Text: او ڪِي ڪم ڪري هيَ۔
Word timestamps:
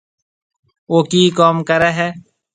او 0.89 0.97
ڪِي 1.09 1.21
ڪم 1.37 1.55
ڪري 1.69 1.91
هيَ۔ 1.97 2.09